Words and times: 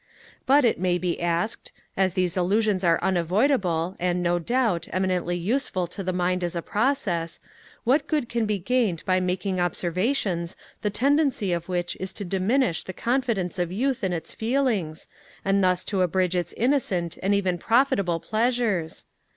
But, 0.47 0.65
it 0.65 0.79
may 0.79 0.97
be 0.97 1.21
asked, 1.21 1.71
as 1.95 2.15
these 2.15 2.35
illusions 2.35 2.83
are 2.83 2.99
unavoidable, 3.03 3.95
and, 3.99 4.23
no 4.23 4.39
doubt, 4.39 4.87
eminently 4.91 5.37
useful 5.37 5.85
to 5.85 6.03
the 6.03 6.11
mind 6.11 6.43
as 6.43 6.55
a 6.55 6.63
process, 6.63 7.39
what 7.83 8.07
good 8.07 8.27
can 8.27 8.47
be 8.47 8.57
gained 8.57 9.05
by 9.05 9.19
making 9.19 9.59
observations, 9.59 10.55
the 10.81 10.89
tendency 10.89 11.53
of 11.53 11.69
which 11.69 11.95
is 11.99 12.13
to 12.13 12.25
diminish 12.25 12.81
the 12.83 12.93
confidence 12.93 13.59
of 13.59 13.71
youth 13.71 14.03
in 14.03 14.11
its 14.11 14.33
feelings, 14.33 15.07
and 15.45 15.63
thus 15.63 15.83
to 15.83 16.01
abridge 16.01 16.35
its 16.35 16.53
innocent 16.57 17.19
and 17.21 17.35
even 17.35 17.59
profitable 17.59 18.19
pleasures? 18.19 19.05